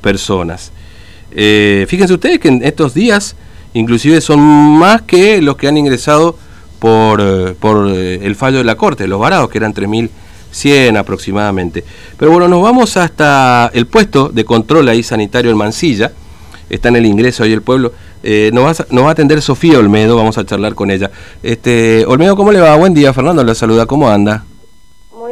[0.00, 0.70] personas.
[1.32, 3.34] Eh, fíjense ustedes que en estos días
[3.72, 6.38] inclusive son más que los que han ingresado
[6.78, 11.82] por, eh, por eh, el fallo de la Corte, los varados, que eran 3.100 aproximadamente.
[12.16, 16.12] Pero bueno, nos vamos hasta el puesto de control ahí sanitario en Mansilla,
[16.70, 17.92] está en el ingreso ahí el pueblo.
[18.52, 21.10] nos, va, nos va a atender Sofía Olmedo, vamos a charlar con ella.
[21.42, 22.76] Este, Olmedo, ¿cómo le va?
[22.76, 24.44] Buen día, Fernando, la saluda, ¿cómo anda?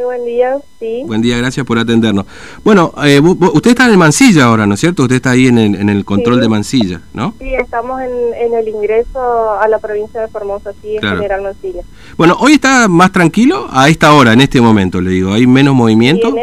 [0.03, 1.03] Buen día, sí.
[1.05, 2.25] Buen día, gracias por atendernos.
[2.63, 5.03] Bueno, eh, usted está en Mansilla ahora, ¿no es cierto?
[5.03, 7.33] Usted está ahí en el, en el control de Mansilla, ¿no?
[7.39, 11.81] Sí, estamos en, el ingreso a la provincia de Formosa, sí, en General Mansilla.
[12.17, 15.33] Bueno, ¿hoy está más tranquilo a esta hora, en este momento, le digo?
[15.33, 16.33] ¿Hay menos movimiento?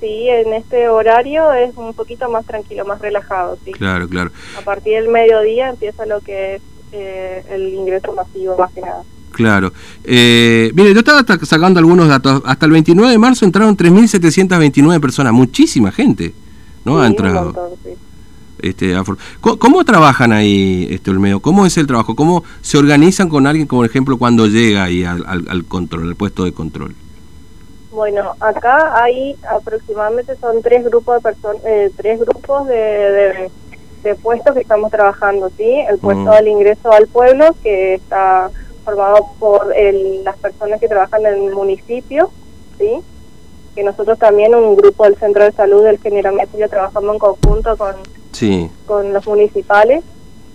[0.00, 3.72] Sí, en, este horario es un poquito más tranquilo, más relajado, sí.
[3.72, 4.30] Claro, claro.
[4.58, 6.62] A partir del mediodía empieza lo que es
[6.92, 9.02] eh, el ingreso masivo, más que nada.
[9.32, 9.72] Claro.
[10.04, 12.42] Eh, mire, yo estaba sacando algunos datos.
[12.44, 15.32] Hasta el 29 de marzo entraron 3.729 personas.
[15.32, 16.34] Muchísima gente,
[16.84, 17.00] ¿no?
[17.00, 17.76] ha entrado.
[18.62, 18.94] Este,
[19.40, 21.40] ¿Cómo, trabajan ahí, este Olmedo?
[21.40, 22.14] ¿Cómo es el trabajo?
[22.14, 26.52] ¿Cómo se organizan con alguien, por ejemplo, cuando llega ahí al, control, al puesto de
[26.52, 26.94] control?
[27.90, 33.50] Bueno, acá hay aproximadamente son tres grupos de personas, eh, tres grupos de,
[34.04, 35.68] de, puestos que estamos trabajando, ¿sí?
[35.88, 36.30] El puesto mm.
[36.30, 38.50] del ingreso al pueblo que está
[38.90, 39.74] formado por
[40.24, 42.30] las personas que trabajan en el municipio,
[42.78, 43.00] ¿sí?
[43.74, 47.76] que nosotros también, un grupo del Centro de Salud del Generalmente ya trabajamos en conjunto
[47.76, 47.94] con,
[48.86, 50.02] con los municipales.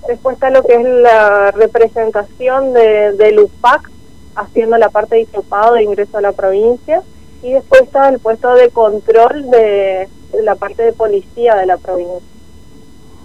[0.08, 3.89] Después está lo que es la representación de, del UPAC,
[4.36, 7.02] haciendo la parte de hisopado de ingreso a la provincia.
[7.42, 10.09] Y después está el puesto de control de,
[10.42, 12.20] la parte de policía de la provincia.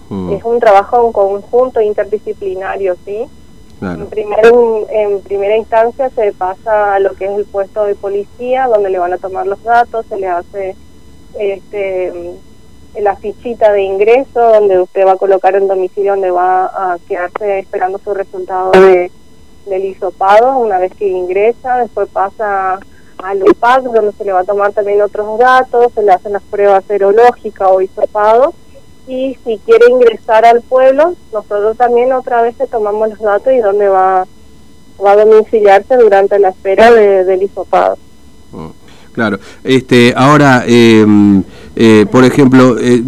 [0.09, 0.33] Mm.
[0.33, 3.27] Es un trabajo en conjunto interdisciplinario, ¿sí?
[3.81, 8.91] En, en primera instancia se pasa a lo que es el puesto de policía, donde
[8.91, 10.75] le van a tomar los datos, se le hace
[11.39, 12.13] este
[12.99, 17.59] la fichita de ingreso, donde usted va a colocar el domicilio donde va a quedarse
[17.59, 19.09] esperando su resultado de,
[19.65, 20.57] del hisopado.
[20.59, 22.79] Una vez que ingresa, después pasa
[23.23, 26.43] al UPAC, donde se le va a tomar también otros datos, se le hacen las
[26.43, 28.53] pruebas serológicas o hisopado
[29.11, 33.57] y si quiere ingresar al pueblo, nosotros también otra vez le tomamos los datos y
[33.57, 34.25] dónde va,
[35.05, 37.97] va a domiciliarse durante la espera de, del hisopado.
[38.53, 38.67] Mm,
[39.11, 41.43] claro, este, ahora, em,
[41.75, 43.03] eh, por ejemplo, eh,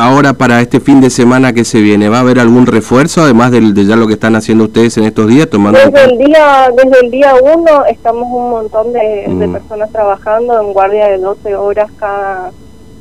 [0.00, 3.50] ahora para este fin de semana que se viene, ¿va a haber algún refuerzo además
[3.50, 5.50] de, ya lo que están haciendo ustedes en estos días?
[5.50, 9.52] tomando Desde el día desde el día uno estamos un montón de, de mm.
[9.52, 12.52] personas trabajando en guardia de 12 horas cada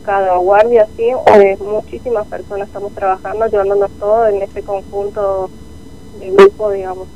[0.04, 5.50] cada guardia, sí, eh, muchísimas personas estamos trabajando, llevándonos todo en este conjunto
[6.20, 7.08] de grupo, digamos.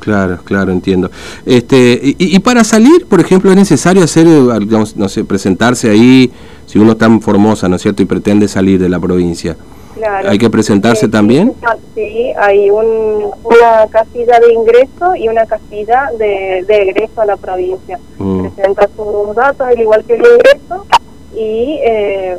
[0.00, 1.10] Claro, claro, entiendo.
[1.46, 4.26] Este, y, para salir, por ejemplo, es necesario hacer,
[4.60, 6.30] digamos, no sé, presentarse ahí,
[6.66, 9.56] si uno está en Formosa, ¿no es cierto?, y pretende salir de la provincia.
[9.94, 10.28] Claro.
[10.28, 11.54] ¿Hay que presentarse también?
[11.94, 17.36] Sí, hay un, una casilla de ingreso y una casilla de, de egreso a la
[17.36, 17.98] provincia.
[18.18, 18.48] Mm.
[18.48, 20.84] Presenta sus datos, al igual que el ingreso,
[21.36, 22.36] y eh,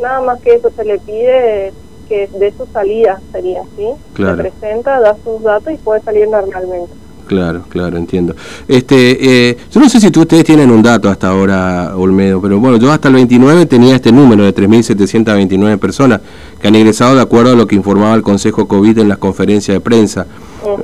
[0.00, 1.72] nada más que eso se le pide
[2.08, 3.86] que de su salida sería, ¿sí?
[4.16, 6.92] Se presenta, da sus datos y puede salir normalmente.
[7.28, 8.34] Claro, claro, entiendo.
[8.66, 12.78] Este, eh, yo no sé si ustedes tienen un dato hasta ahora, Olmedo, pero bueno,
[12.78, 16.22] yo hasta el 29 tenía este número de 3.729 personas
[16.58, 19.74] que han ingresado de acuerdo a lo que informaba el Consejo COVID en las conferencias
[19.74, 20.26] de prensa.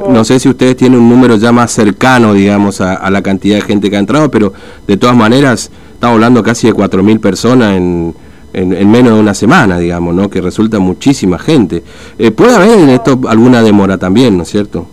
[0.09, 3.63] No sé si ustedes tienen un número ya más cercano, digamos, a, la cantidad de
[3.63, 4.53] gente que ha entrado, pero
[4.87, 5.71] de todas maneras
[6.05, 8.15] estamos hablando casi de 4.000 personas en,
[8.53, 10.29] en, menos de una semana, digamos, ¿no?
[10.29, 11.83] Que resulta muchísima gente.
[12.19, 14.85] Eh, ¿Puede haber en esto alguna demora también, ¿no es cierto?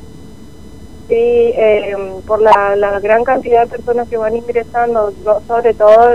[1.09, 5.11] Sí, eh, por la, gran cantidad de personas que van ingresando,
[5.49, 6.11] sobre todo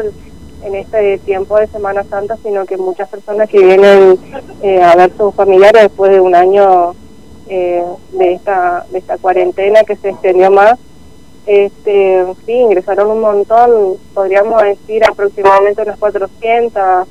[0.62, 4.18] en este tiempo de Semana Santa, sino que muchas personas que vienen
[4.62, 6.94] eh, a ver sus familiares después de un año
[7.48, 10.78] de esta de esta cuarentena que se extendió más
[11.46, 17.06] este, sí, ingresaron un montón, podríamos decir aproximadamente unas 400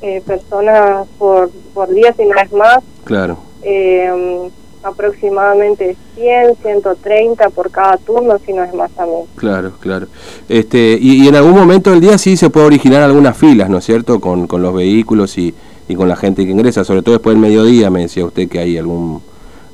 [0.00, 2.78] eh, personas por, por día, si no es más.
[3.04, 3.36] Claro.
[3.62, 4.50] Eh,
[4.82, 9.22] aproximadamente 100, 130 por cada turno, si no es más también.
[9.36, 10.06] Claro, claro.
[10.48, 13.84] Este, y, en algún momento del día sí se puede originar algunas filas, ¿no es
[13.84, 15.54] cierto?, con, con los vehículos y,
[15.88, 18.58] y con la gente que ingresa, sobre todo después del mediodía, me decía usted que
[18.58, 19.22] hay algún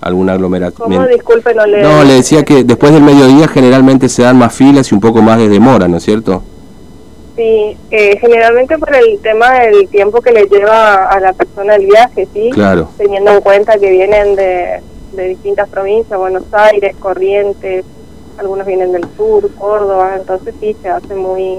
[0.01, 0.91] alguna aglomeración.
[0.91, 1.07] ¿Cómo?
[1.07, 1.83] Disculpe, no le...
[1.83, 5.23] No, le decía que después del mediodía generalmente se dan más filas y un poco
[5.23, 6.43] más de demora, ¿no es cierto?
[7.37, 11.87] Sí, eh, generalmente por el tema del tiempo que le lleva a la persona el
[11.87, 12.51] viaje, ¿sí?
[12.51, 12.89] Claro.
[12.97, 14.81] Teniendo en cuenta que vienen de,
[15.13, 17.85] de distintas provincias, Buenos Aires, Corrientes,
[18.39, 21.59] algunos vienen del sur, Córdoba, entonces sí, se hace muy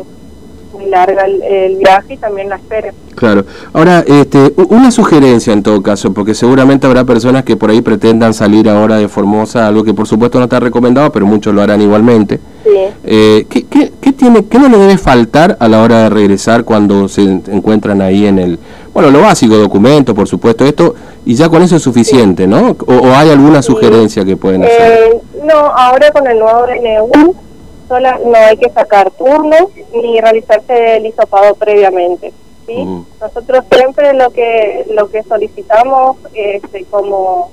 [0.74, 2.94] muy larga el, viaje y también la espera.
[3.16, 3.46] Claro.
[3.74, 8.34] Ahora, este, una sugerencia en todo caso, porque seguramente habrá personas que por ahí pretendan
[8.34, 11.82] salir ahora de Formosa, algo que por supuesto no está recomendado, pero muchos lo harán
[11.82, 12.40] igualmente.
[12.64, 12.70] Sí.
[13.04, 17.08] Eh, ¿qué, qué, tiene, ¿Qué no le debe faltar a la hora de regresar cuando
[17.08, 18.60] se encuentran ahí en el...
[18.94, 20.96] Bueno, lo básico, documentos, por supuesto, esto,
[21.26, 22.76] y ya con eso es suficiente, ¿no?
[22.86, 25.14] O, hay alguna sugerencia que pueden hacer?
[25.14, 27.49] Eh, no, ahora con el nuevo DNU
[27.98, 32.34] no hay que sacar turnos ni realizarse el hisopado previamente.
[32.68, 33.06] ¿sí?
[33.20, 37.52] Nosotros siempre lo que lo que solicitamos este, como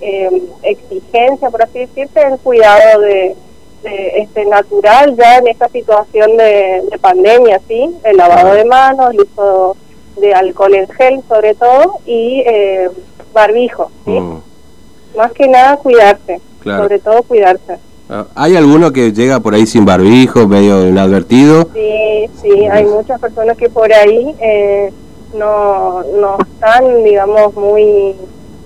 [0.00, 3.36] em, exigencia, por así decirte, el cuidado de,
[3.82, 7.96] este natural ya en esta situación de, pandemia, ¿sí?
[8.04, 9.76] El lavado de manos, el uso
[10.16, 12.90] de alcohol en gel sobre todo y eh,
[13.32, 14.18] barbijo, ¿sí?
[15.16, 17.78] Más que nada cuidarse, sobre todo cuidarse.
[18.12, 21.68] Ah, ¿Hay alguno que llega por ahí sin barbijo, medio inadvertido?
[21.72, 24.92] Sí, sí, hay muchas personas que por ahí eh,
[25.34, 28.16] no, no están, digamos, muy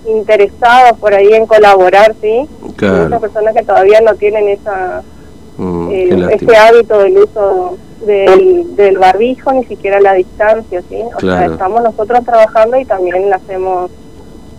[0.07, 2.49] interesados por ahí en colaborar, ¿sí?
[2.77, 3.05] Claro.
[3.05, 5.03] Muchas personas que todavía no tienen esa
[5.59, 7.77] mm, eh, ese hábito del uso
[8.07, 11.03] del, del barbijo, ni siquiera la distancia, ¿sí?
[11.17, 13.91] O sea, estamos nosotros trabajando y también le hacemos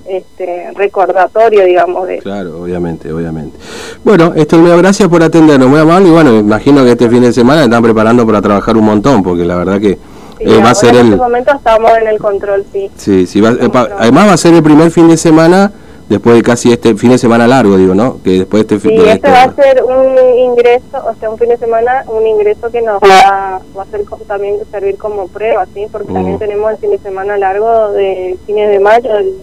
[0.08, 2.08] este, recordatorio, digamos.
[2.08, 2.20] De...
[2.20, 3.58] Claro, obviamente, obviamente.
[4.04, 6.10] Bueno, esto me gracias por atendernos, muy amable.
[6.10, 9.46] Y bueno, imagino que este fin de semana están preparando para trabajar un montón, porque
[9.46, 9.98] la verdad que
[10.40, 12.92] eh, va a ser en este momento estamos en el control, sí.
[12.98, 15.72] Sí, sí eh, además va a ser el primer fin de semana
[16.10, 18.22] después de casi este fin de semana largo, digo, ¿no?
[18.24, 21.38] Que después de este fin sí, este va a ser un ingreso, o sea, un
[21.38, 25.66] fin de semana, un ingreso que nos va, va a ser también servir como prueba,
[25.74, 25.88] ¿sí?
[25.92, 26.40] Porque también mm.
[26.40, 29.34] tenemos el fin de semana largo de fines de mayo, el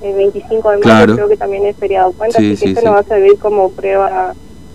[0.00, 3.04] 25 de mayo creo que también es feriado cuenta, así que esto nos va a
[3.04, 4.34] servir como prueba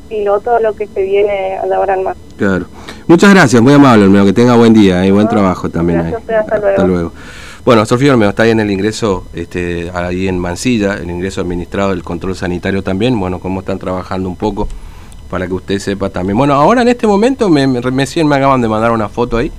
[0.09, 2.17] piloto lo que se viene a la más.
[2.37, 2.65] Claro.
[3.07, 6.09] Muchas gracias, muy amable, Olmedo, que tenga buen día y buen trabajo también.
[6.09, 7.11] Gracias, hasta, luego.
[7.65, 11.91] Bueno, Sofía Olmedo está ahí en el ingreso, este, ahí en Mansilla, el ingreso administrado
[11.91, 14.67] del control sanitario también, bueno, cómo están trabajando un poco
[15.29, 16.37] para que usted sepa también.
[16.37, 19.51] Bueno, ahora en este momento me, me, me acaban de mandar una foto ahí,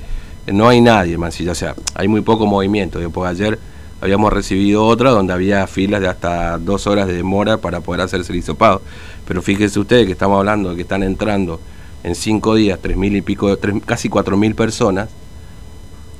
[0.46, 3.58] no hay nadie en Mansilla, o sea, hay muy poco movimiento, después ayer
[4.00, 8.32] habíamos recibido otra donde había filas de hasta dos horas de demora para poder hacerse
[8.32, 8.82] el hisopado.
[9.26, 11.60] Pero fíjense ustedes que estamos hablando de que están entrando
[12.02, 13.56] en cinco días tres mil y pico,
[13.86, 15.08] casi cuatro mil personas.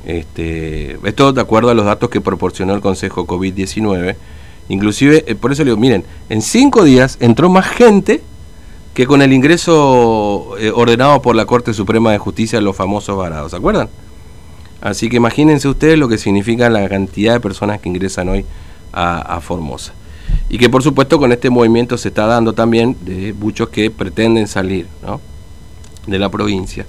[0.06, 4.16] Este, esto de acuerdo a los datos que proporcionó el Consejo COVID-19.
[4.68, 8.22] Inclusive, eh, por eso le digo, miren, en cinco días entró más gente
[8.94, 13.50] que con el ingreso eh, ordenado por la Corte Suprema de Justicia los famosos varados.
[13.50, 13.88] ¿Se acuerdan?
[14.84, 18.44] Así que imagínense ustedes lo que significa la cantidad de personas que ingresan hoy
[18.92, 19.94] a, Formosa.
[20.50, 24.46] Y que por supuesto con este movimiento se está dando también de muchos que pretenden
[24.46, 24.86] salir
[26.06, 26.84] de la provincia.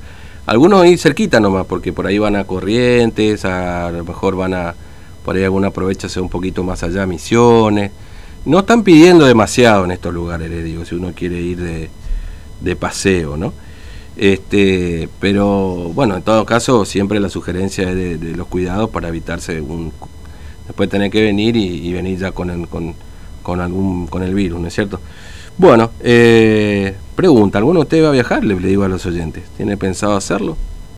[0.45, 4.75] Algunos ahí cerquita nomás, porque por ahí van a Corrientes, a, lo mejor van a,
[5.23, 7.91] por ahí alguna aprovecha un poquito más allá, Misiones.
[8.43, 11.89] No están pidiendo demasiado en estos lugares, les digo, si uno quiere ir de,
[12.59, 13.53] de paseo, ¿no?
[14.17, 19.59] Este, pero bueno, en todo caso, siempre la sugerencia es de, los cuidados para evitarse
[19.61, 19.91] un,
[20.67, 24.67] después tener que venir y, venir ya con el, con, algún, con el virus, ¿no
[24.67, 24.99] es cierto?
[25.57, 28.43] Bueno, eh, pregunta, ¿alguno de ustedes va a viajar?
[28.43, 30.57] Le, le digo a los oyentes, ¿tiene pensado hacerlo?